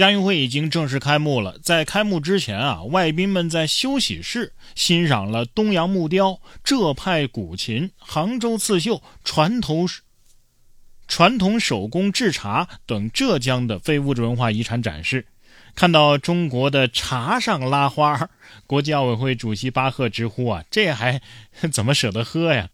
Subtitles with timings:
[0.00, 9.86] 亚运会已经正式开幕了，在开幕之前啊，外宾们在休息室欣赏了东洋木雕、浙派古琴、杭州刺绣、传统
[11.06, 15.26] 传统手工制茶等浙江的非物质文化遗产展示。
[15.74, 18.30] 看到中国的茶上拉花，
[18.66, 21.20] 国际奥委会主席巴赫直呼啊，这还
[21.72, 22.68] 怎么舍得喝呀？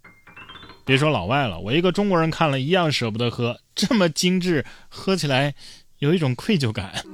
[0.84, 5.54] 别说老外了，我一个中国人看了一样舍不得喝，这么精致，喝起来。
[5.98, 7.04] 有一种愧疚感。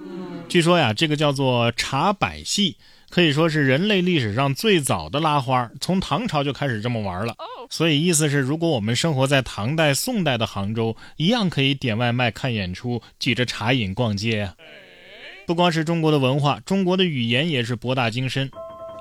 [0.49, 2.77] 据说呀，这个叫做茶百戏，
[3.08, 7.35] 可以说是人类历史上最早的拉花，从唐朝就开始这么玩了。
[7.71, 14.55] 所以意思是，如果我们生活在唐代、宋代的杭州，一样可以点外卖、看演出、举着茶饮逛街呀。
[15.46, 18.50] 不光是中国的文化，中国的语言也是博大精深。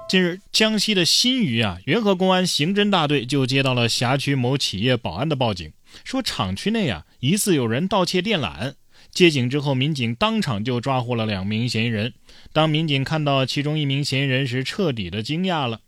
[0.07, 5.73] 近日，江西的新余啊，元和公安刑侦大队就接到了辖区某企业保安的报警，
[6.04, 8.73] 说厂区内啊疑似有人盗窃电缆。
[9.11, 12.13] 接警之后，民警当场就抓获了两名嫌疑人。
[12.53, 15.81] 当民警看到其中一名嫌疑人时，彻底的惊讶了，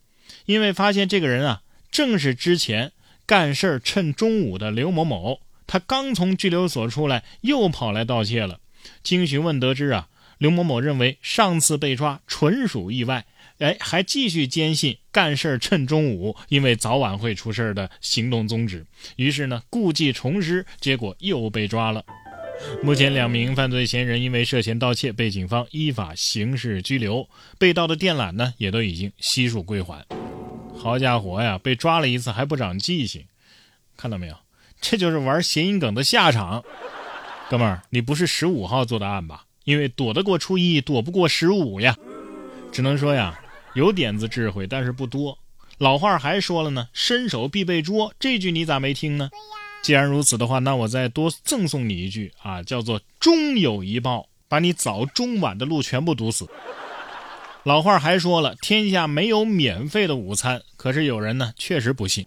[0.46, 2.92] 因为发现这个人啊，正是之前
[3.26, 5.40] 干事趁中午的刘某某。
[5.66, 8.60] 他刚从拘留所出来，又跑来盗窃了。
[9.02, 13.26] 经询问得知啊，刘某某认为上次被抓纯属意外，
[13.60, 18.86] 哎，还继续坚信干事趁中午，因为早晚会出事的行动宗旨。
[19.16, 22.04] 于是呢，故技重施，结果又被抓了。
[22.82, 30.06] 目前，两名犯罪嫌疑人因为涉嫌盗窃被警方依法刑事拘留，被盗的电缆呢也都已经悉数归还。
[30.76, 33.26] 好家伙呀，被抓了一次还不长记性，
[33.96, 34.36] 看到没有？
[34.82, 36.64] 这就是玩谐音梗的下场。
[37.50, 39.46] 哥们儿，你不是十五号做的案吧？
[39.64, 41.96] 因为躲得过初一，躲不过十五呀。
[42.72, 43.40] 只能说呀，
[43.76, 45.38] 有点子智慧，但是不多。
[45.78, 49.30] 老话还说了呢，伸手必被捉，这句你咋没听呢？
[49.84, 56.48] 既然如此的话，那我再多赠送你一句啊，叫做“终有一报”，把你早中晚的路全部堵死。
[57.64, 62.26] 老话还说了，天下没有免费的午餐，可是有人呢确实不信。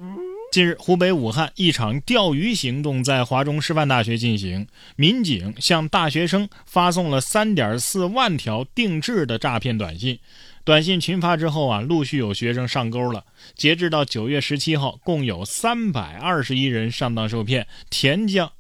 [0.53, 4.66] 近日，湖北武汉一场钓鱼行动在华中师范大学进行，
[4.97, 10.19] 民警向大学生发送了3.4万条定制的诈骗短信。
[10.66, 13.25] 短信群发之后啊，陆续有学生上钩了。
[13.54, 18.50] 截至到九月十七号，共有三百二十一人上当受骗，填将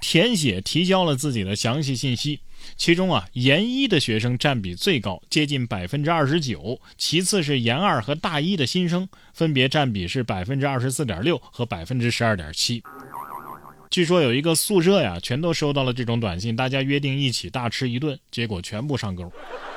[0.00, 2.40] 填写提交了自己的详细信息。
[2.74, 12.82] 其中啊，研一的学生占比最高，接近百分之二十九；其次是研二和大一的新生，分别占比是百分之二十四点六和百分之十二点七。
[13.90, 19.30] 据说有一个宿舍呀，全都收到了这种短信，大家约定一起大吃一顿，结果全部上钩。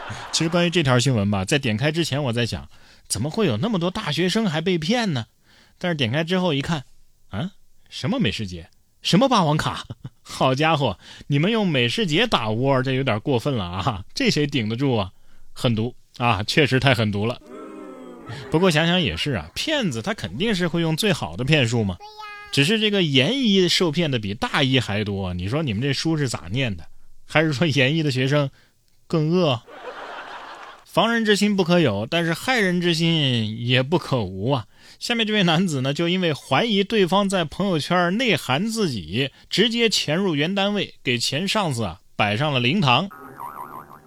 [0.31, 2.67] 其实关于这条新闻吧，在点开之前我在想，
[3.07, 5.27] 怎么会有那么多大学生还被骗呢？
[5.77, 6.83] 但是点开之后一看，
[7.29, 7.51] 啊，
[7.89, 8.69] 什么美食节，
[9.01, 9.85] 什么霸王卡，
[10.21, 10.97] 好家伙，
[11.27, 14.05] 你们用美食节打窝，这有点过分了啊！
[14.13, 15.11] 这谁顶得住啊？
[15.53, 17.41] 狠毒啊，确实太狠毒了。
[18.49, 21.97] 不过想想也是啊，骗子他肯定是会用最好的骗术嘛。
[22.51, 26.85] 只是这个研一受骗的比大一还多，你说你们这书是咋念的？
[27.25, 28.49] 还是说研一的学生
[29.07, 29.61] 更恶？
[30.93, 34.67] 防人之心不可有，但是害人之心也不可无啊！
[34.99, 43.09] 下面这位男子呢，就因为怀疑对方在朋友圈内涵自己，直接潜入原单位，给前上司啊摆上了灵堂。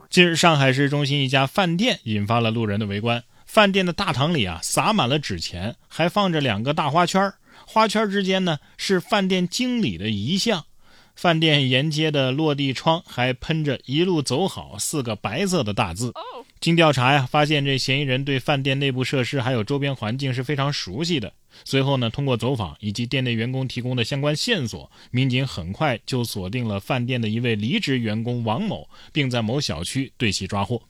[0.09, 3.25] 近日，上海市中心一家饭店引发了路人的围观。
[3.47, 7.33] 饭店的大堂里啊，撒满了纸钱，还放着两个大花圈，
[7.67, 10.65] 花圈之间呢是饭店经理的遗像。
[11.17, 16.13] 饭店沿街的落地窗还喷着“一路走好”四个白色的大字。
[16.61, 21.33] 经调查呀，发现这嫌疑人对饭店内部设施还有周边环境是非常熟悉的。
[21.65, 30.83] 随后呢，通过走访以及店内员工提供的相关线索，民警很快就锁定了饭店的一位离职员工王某，并在某小区对其抓获。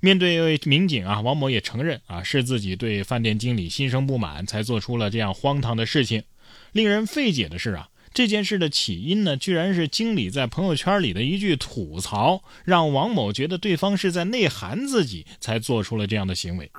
[0.00, 6.24] 面对民警啊，王某也承认啊，是自己对饭店经理心生不满，才做出了这样荒唐的事情。
[6.72, 7.88] 令人费解的是啊。
[8.12, 16.70] 这件事的起因呢，居然是经理在朋友圈里的一句吐槽，让王某觉得对方是在内涵自己，才做出了这样的行为。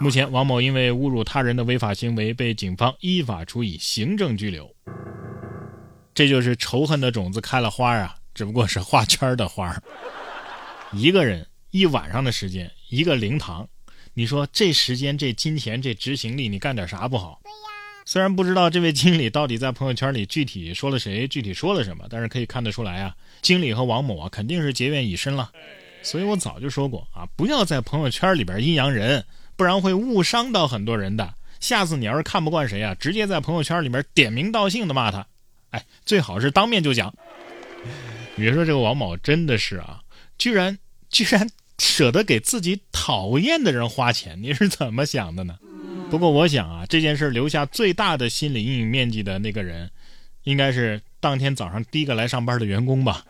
[0.00, 4.70] 目前，王某因为侮辱他人的违法行为，被警方依法处以行政拘留。
[6.14, 9.74] 这就是仇恨的种子开了花啊，只不过是画圈的花。
[10.92, 13.66] 一个人一晚上的时间，一个灵堂，
[14.12, 17.40] 你说这时间、这金钱、这执行力，你干点啥不好？
[18.08, 25.50] 虽然不知道这位经理到底在朋友圈里具体说了谁，具体说了什么，但是可以看得出来啊，经理和王某啊肯定是结怨已深了。
[26.04, 29.24] 所以我早就说过啊，不要在朋友圈里边阴阳人，
[29.56, 31.34] 不然会误伤到很多人的。
[31.58, 35.26] 下次你要是看不惯谁啊，直接在朋友圈里面点名道姓的骂他，
[35.70, 37.12] 哎，最好是当面就讲。
[38.36, 40.00] 别说这个王某真的是啊，
[40.38, 40.78] 居然
[41.10, 41.50] 居然
[41.80, 45.58] 舍得给自己讨厌的人花钱，你是怎么想的呢？
[46.08, 49.90] 不过我想啊，这件事留下最大的心理阴影面积的那个人，
[50.44, 53.24] 应该是当天早上第一个来上班的员工吧。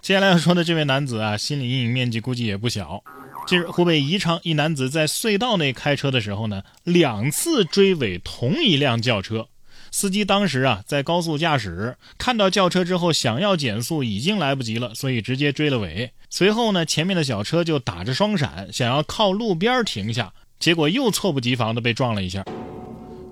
[0.00, 3.02] 接下来要说的这位男子啊，心理阴影面积估计也不小。
[3.46, 9.48] 近日，湖北宜昌一男子在隧道内开车的时候呢，两次追尾同一辆轿车。
[9.90, 16.12] 司机当时啊在高速驾驶，看到轿车之后想要减速已经来不及了，所以直接追了尾。
[16.30, 22.44] 随后呢，前面的小车就打着双闪，想要靠路边停下，结果又猝不及防的被撞了一下。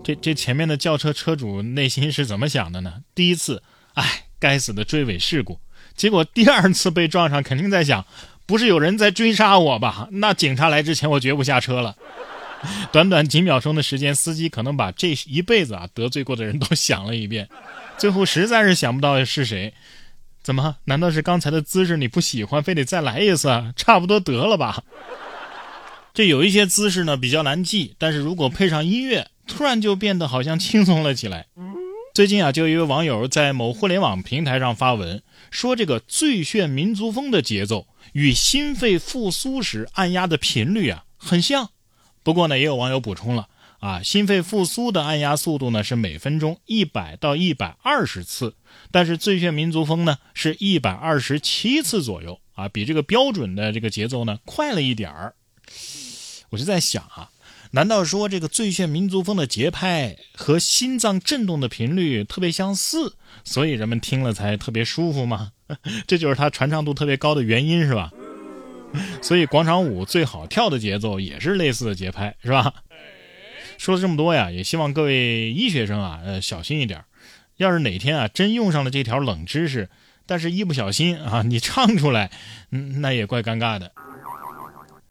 [0.05, 3.03] 这这前面的轿车车主内心是怎么想的呢？
[3.15, 3.63] 第一次，
[3.95, 5.59] 哎，该死的追尾事故。
[5.97, 8.05] 结果第二次被撞上，肯定在想，
[8.47, 10.09] 不是有人在追杀我吧？
[10.13, 11.97] 那警察来之前，我绝不下车了。
[12.93, 17.49] 短短几秒钟的时间，司机可能把这一辈子啊得罪过的人都想了一遍，
[17.99, 19.75] 最后实在是想不到是谁。
[20.43, 20.77] 怎么？
[20.85, 23.49] 难道是刚才的姿势你不喜欢，非得再来一次？
[23.75, 24.85] 差不多得了吧？
[26.17, 31.49] 这有一些姿势呢比较难记，但是如果配上音乐，突然就变得好像轻松了起来。
[32.15, 41.69] 最近啊，就有一位网友在某互联网平台上发文，说这个最炫民族风的节奏与心肺复苏时按压的频率啊很像。
[42.23, 48.55] 不过呢，也有网友补充了啊，心肺复苏的按压速度呢是每分钟一百到一百二十次，
[48.91, 55.35] 但是最炫民族风呢是一百二十七次左右啊，比这个标准的这个节奏呢快了一点儿。
[56.51, 57.31] 我就在想啊，
[57.73, 63.15] 难道说这个最炫民族风的节拍和心脏震动的频率特别相似，
[63.45, 65.53] 所以人们听了才特别舒服吗？
[66.07, 68.13] 这就是它传唱度特别高的原因，是吧？
[69.21, 72.73] 所以广场舞最好跳的节奏也是类似的节拍，是吧？
[73.77, 77.05] 说了这么多呀，也希望各位医学生啊，呃，小心一点。
[77.59, 79.91] 要是哪天啊真用上了这条冷知识，
[80.25, 82.31] 但是一不小心啊，你唱出来，
[82.71, 83.93] 嗯，那也怪尴尬的。